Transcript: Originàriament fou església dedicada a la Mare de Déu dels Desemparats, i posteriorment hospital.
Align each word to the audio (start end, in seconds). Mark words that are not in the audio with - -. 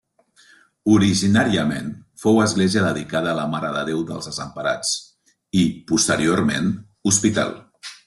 Originàriament 0.93 1.91
fou 2.23 2.41
església 2.47 2.85
dedicada 2.87 3.31
a 3.33 3.37
la 3.41 3.45
Mare 3.53 3.71
de 3.77 3.85
Déu 3.93 4.03
dels 4.09 4.33
Desemparats, 4.33 4.97
i 5.65 5.71
posteriorment 5.93 6.77
hospital. 7.13 7.59